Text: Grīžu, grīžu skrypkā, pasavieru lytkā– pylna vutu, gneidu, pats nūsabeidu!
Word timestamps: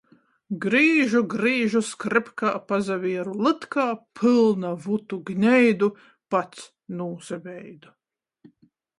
Grīžu, 0.63 1.19
grīžu 1.31 1.81
skrypkā, 1.89 2.53
pasavieru 2.71 3.35
lytkā– 3.47 3.85
pylna 4.19 4.71
vutu, 4.85 5.19
gneidu, 5.27 5.91
pats 6.37 6.65
nūsabeidu! 7.03 7.93